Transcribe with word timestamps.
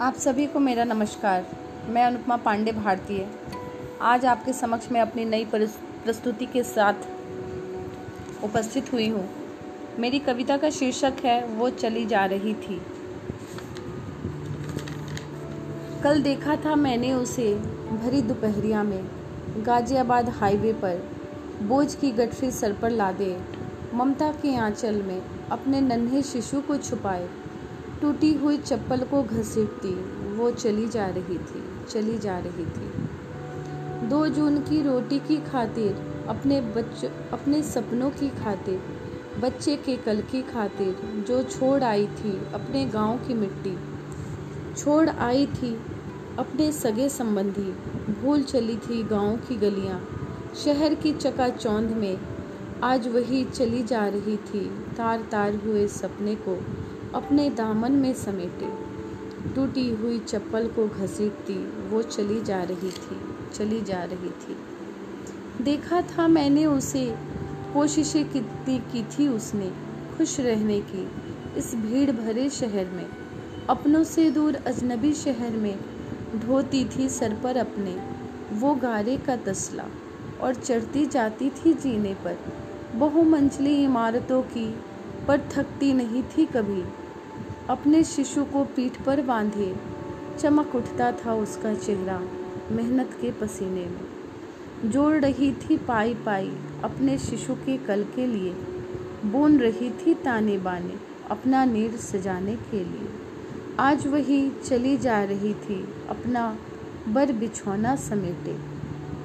आप 0.00 0.14
सभी 0.14 0.46
को 0.46 0.58
मेरा 0.58 0.84
नमस्कार। 0.84 1.46
मैं 1.88 2.02
अनुपमा 2.04 2.36
पांडे 2.36 2.72
भारतीय। 2.72 3.26
आज 4.00 4.24
आपके 4.24 4.52
समक्ष 4.52 4.90
मैं 4.92 5.00
अपनी 5.00 5.24
नई 5.24 5.44
प्रस्तुति 5.44 6.46
के 6.46 6.62
साथ 6.62 6.94
उपस्थित 8.44 8.92
हुई 8.92 9.08
हूँ। 9.08 9.28
मेरी 9.98 10.18
कविता 10.18 10.56
का 10.56 10.70
शीर्षक 10.70 11.14
है, 11.24 11.44
वो 11.46 11.70
चली 11.70 12.04
जा 12.06 12.24
रही 12.24 12.54
थी। 12.54 12.80
कल 16.04 16.22
देखा 16.22 16.56
था 16.56 16.76
मैंने 16.76 17.12
उसे 17.12 17.54
भरी 17.94 18.22
दोपहरिया 18.22 18.82
में, 18.82 19.04
गाजियाबाद 19.58 20.28
हाईवे 20.28 20.72
पर। 20.72 21.02
बोझ 21.62 21.94
की 21.94 22.12
गठरी 22.12 22.50
सर 22.50 22.72
पर 22.72 22.90
लादे, 22.90 23.36
ममता 23.94 24.32
के 24.32 24.56
आंचल 24.56 25.02
में 25.02 25.20
अपने 25.50 25.80
नन्हे 25.80 26.22
शिशु 26.22 26.60
को 26.60 26.76
छुपाए। 26.76 27.28
टूटी 28.00 28.34
हुई 28.34 28.58
चप्पल 28.58 28.98
को 28.98 29.22
घसीटती, 29.22 29.94
वो 30.34 30.50
चली 30.50 30.88
जा 30.88 31.06
रही 31.06 31.38
थी, 31.38 31.62
चली 31.90 32.18
जा 32.18 32.38
रही 32.38 32.64
थी। 32.64 34.06
दो 34.08 34.26
जून 34.26 34.58
की 34.58 34.82
रोटी 34.82 35.18
की 35.18 35.36
खातिर, 35.36 36.24
अपने 36.28 36.60
बच्चों, 36.60 37.08
अपने 37.32 37.62
सपनों 37.62 38.10
की 38.10 38.28
खातिर, 38.28 38.80
बच्चे 39.40 39.76
के 39.76 39.96
कल 39.96 40.20
की 40.20 40.42
खातिर, 40.42 41.24
जो 41.28 41.42
छोड़ 41.42 41.82
आई 41.82 42.06
थी 42.06 42.40
अपने 42.54 42.84
गाँव 42.84 43.18
की 43.18 43.34
मिट्टी। 43.34 43.76
छोड़ 44.76 45.08
आई 45.08 45.46
थी 45.46 45.80
अपने 46.38 46.72
सगे 46.72 47.08
संबंधी, 47.08 47.72
भूल 48.12 48.42
चली 48.42 48.76
थी 48.76 49.02
गाँव 49.02 49.36
की 49.36 49.56
गलियाँ, 49.56 50.08
शहर 50.64 50.94
की 50.94 51.12
चकाचौंध 51.12 51.90
में, 51.90 52.18
आज 52.82 53.08
वही 53.08 53.44
चली 53.44 53.82
जा 53.82 54.08
रही 54.08 54.36
थी 54.36 54.60
तार 54.96 55.20
तार 55.20 55.54
हुए 55.54 55.88
सपने 55.88 56.34
को। 56.34 56.58
अपने 57.14 57.50
दामन 57.50 57.92
में 57.92 58.14
समेटे। 58.14 58.88
टूटी 59.54 59.90
हुई 59.90 60.18
चप्पल 60.18 60.68
को 60.68 60.88
घसीटती, 60.88 61.88
वो 61.88 62.02
चली 62.02 62.42
जा 62.42 62.62
रही 62.62 62.90
थी, 62.90 63.20
चली 63.54 63.80
जा 63.80 64.04
रही 64.04 64.30
थी। 64.30 64.56
देखा 65.64 66.02
था 66.02 66.28
मैंने 66.28 66.66
उसे, 66.66 67.16
कोशिशें 67.74 68.32
कितनी 68.32 68.78
की 68.78 69.02
थी 69.04 69.28
उसने, 69.28 69.72
खुश 70.16 70.40
रहने 70.40 70.80
की, 70.80 71.08
इस 71.56 71.74
भीड़ 71.74 72.10
भरे 72.10 72.50
शहर 72.50 72.86
में। 72.86 73.06
अपनों 73.70 74.04
से 74.04 74.30
दूर 74.30 74.54
अजनबी 74.54 75.14
शहर 75.14 75.50
में, 75.50 75.78
ढोती 76.46 76.84
थी 76.84 77.08
सर 77.08 77.36
पर 77.42 77.56
अपने, 77.56 78.02
वो 78.52 78.74
गारे 78.74 79.16
का 79.16 79.36
तसला, 79.36 79.84
और 80.40 80.54
चढ़ती 80.54 81.06
जाती 81.06 81.50
थी 81.50 81.74
जीने 81.74 82.14
पर। 82.14 82.38
बहुमंजिली 82.94 83.84
इमारतों 83.84 84.42
की 84.42 84.74
पर 85.28 85.40
थकती 85.52 85.92
नहीं 85.92 86.22
थी 86.22 86.44
कभी। 86.46 86.82
अपने 87.70 88.02
शिशु 88.04 88.44
को 88.44 88.64
पीठ 88.64 89.02
पर 89.02 89.22
बांधे, 89.22 89.74
चमक 90.38 90.74
उठता 90.74 91.10
था 91.12 91.34
उसका 91.34 91.74
चेहरा 91.74 92.20
मेहनत 92.70 93.18
के 93.20 93.30
पसीने 93.30 93.84
में। 93.86 94.90
जोड़ 94.90 95.14
रही 95.14 95.52
थी 95.52 95.76
पाई 95.78 96.14
पाई 96.14 96.50
अपने 96.84 97.18
शिशु 97.18 97.54
के 97.54 97.76
कल 97.76 98.04
के 98.14 98.26
लिए, 98.26 98.52
बुन 99.24 99.58
रही 99.58 99.90
थी 99.90 100.14
ताने 100.14 100.58
बाने 100.58 100.94
अपना 101.30 101.64
नीर 101.64 101.96
सजाने 101.96 102.56
के 102.70 102.84
लिए। 102.84 103.08
आज 103.80 104.06
वही 104.06 104.50
चली 104.64 104.96
जा 104.96 105.22
रही 105.24 105.54
थी 105.54 105.80
अपना 106.08 106.58
बर 107.08 107.32
बिछौना 107.32 107.96
समेटे। 107.96 108.56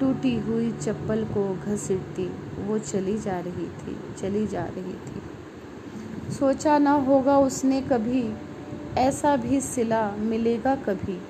टूटी 0.00 0.38
हुई 0.38 0.70
चप्पल 0.72 1.24
को 1.24 1.44
घसीटती 1.54 2.30
वो 2.64 2.78
चली 2.78 3.18
जा 3.18 3.38
रही 3.40 3.66
थी, 3.66 3.96
चली 4.20 4.46
जा 4.46 4.64
रही 4.64 4.94
थी। 5.06 5.22
सोचा 6.30 6.78
ना 6.78 6.92
होगा 6.92 7.38
उसने 7.38 7.80
कभी, 7.80 8.34
ऐसा 8.98 9.36
भी 9.36 9.60
सिला 9.60 10.10
मिलेगा 10.18 10.74
कभी। 10.74 11.22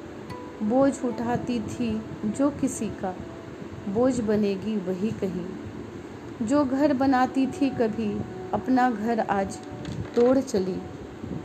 बोझ 0.63 1.05
उठाती 1.05 1.61
थी 1.61 2.03
जो 2.27 2.51
किसी 2.51 2.87
का, 2.87 3.17
बोझ 3.89 4.21
बनेगी 4.21 4.77
वही 4.77 5.11
कहीं। 5.11 5.47
जो 6.47 6.65
घर 6.65 6.93
बनाती 6.93 7.47
थी 7.47 7.71
कभी, 7.71 8.21
अपना 8.53 8.91
घर 8.91 9.21
आज 9.21 9.59
तोड़ 10.15 10.39
चली। 10.39 10.83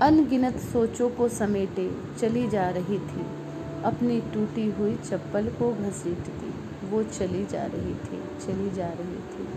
अनगिनत 0.01 0.57
सोचों 0.57 1.09
को 1.09 1.29
समेटे 1.29 1.91
चली 2.19 2.47
जा 2.47 2.69
रही 2.69 2.99
थी। 2.99 3.25
अपनी 3.83 4.21
टूटी 4.21 4.71
हुई 4.71 4.95
चप्पल 4.95 5.47
को 5.47 5.73
घसीटती, 5.73 6.53
वो 6.89 7.03
चली 7.03 7.45
जा 7.45 7.63
रही 7.63 7.93
थी, 7.93 8.45
चली 8.45 8.71
जा 8.71 8.87
रही 8.87 9.15
थी। 9.15 9.47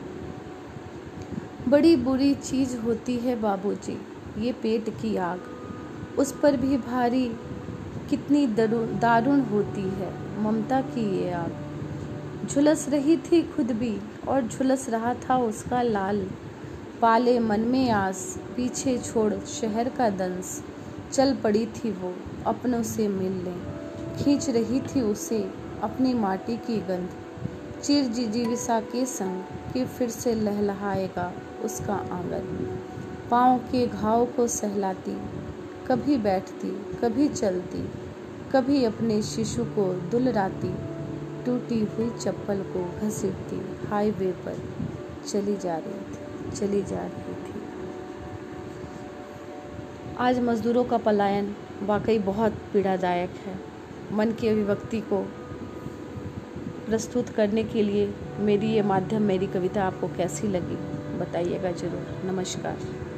बड़ी 1.71 1.97
बुरी 1.97 2.35
चीज़ 2.35 2.77
होती 2.77 3.17
है 3.17 3.35
बाबूजी, 3.41 3.97
ये 4.39 4.53
पेट 4.53 4.89
की 4.91 5.17
आग। 5.17 5.41
उस 6.19 6.33
पर 6.33 6.57
भी 6.57 6.77
भारी 6.77 7.27
कितनी 8.11 8.47
दारुण 8.47 9.41
होती 9.41 9.81
है, 9.81 10.09
ममता 10.43 10.81
की 10.81 11.05
ये 11.19 11.31
आग। 11.31 12.49
झुलस 12.49 12.89
रही 12.89 13.17
थी 13.17 13.43
खुद 13.43 13.71
भी 13.73 13.97
और 14.29 14.47
झुलस 14.47 14.89
रहा 14.89 15.13
था 15.25 15.37
उसका 15.39 15.83
लाल, 15.83 16.27
पाले 17.03 17.39
मन 17.41 17.61
में 17.61 17.91
आस, 17.91 18.39
पीछे 18.57 18.97
छोड़ 18.99 19.33
शहर 19.51 19.89
का 19.89 20.09
दंस। 20.11 20.63
चल 21.13 21.35
पड़ी 21.35 21.65
थी 21.67 21.91
वो 21.93 22.15
अपनों 22.47 22.83
से 22.85 23.07
मिलने, 23.09 23.55
खींच 24.17 24.49
रही 24.51 24.81
थी 24.81 25.01
उसे 25.03 25.43
अपनी 25.83 26.15
माटी 26.15 26.57
की 26.57 26.81
गंध। 26.81 27.15
चिर 27.83 28.05
जिजीविसा 28.09 28.81
के 28.83 29.05
संग 29.07 29.43
कि 29.73 29.85
फिर 29.87 30.11
से 30.11 30.35
लहलहाएगा। 30.35 31.33
उसका 31.65 31.95
आँगन। 31.95 32.79
पाँव 33.31 33.59
के 33.59 33.87
घाव 33.87 34.27
को 34.27 34.47
सहलाती, 34.47 35.17
कभी 35.87 36.17
बैठती, 36.17 36.71
कभी 37.03 37.29
चलती, 37.29 37.91
कभी 38.53 38.85
अपने 38.85 39.23
शिशु 39.23 39.65
को 39.65 39.95
दुलराती, 40.11 40.75
टूटी 41.45 41.85
हुई 41.85 42.11
चप्पल 42.11 42.63
को 42.63 43.09
घसीटती, 43.09 43.87
हाईवे 43.87 44.33
पर 44.33 44.59
चली 45.29 45.57
जा 45.57 45.77
रही 45.77 46.01
थी, 46.01 46.57
चली 46.57 46.83
जा 46.83 47.01
रही 47.01 47.35
थी। 47.35 47.61
आज 50.19 50.39
मज़दूरों 50.39 50.85
का 50.85 50.99
पलायन 50.99 51.57
वाकई 51.83 52.19
बहुत 52.19 52.53
पीड़ादायक 52.73 53.31
है। 53.31 53.59
मन 54.13 54.33
की 54.33 54.49
अभिव्यक्ति 54.49 55.01
को 55.01 55.33
प्रस्तुत 56.91 57.29
करने 57.29 57.65
के 57.65 57.83
लिए 57.83 58.15
मेरी 58.39 58.67
ये 58.67 58.83
माध्यम, 58.83 59.23
मेरी 59.23 59.47
कविता 59.47 59.85
आपको 59.85 60.09
कैसी 60.09 60.49
लगी? 60.49 60.77
बताइएगा 61.19 61.73
ज़रूर। 61.73 62.31
नमस्कार। 62.31 63.10